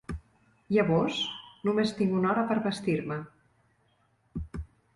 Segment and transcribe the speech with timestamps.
[0.75, 1.19] Llavors
[1.67, 3.21] només tinc una hora per vestir-me.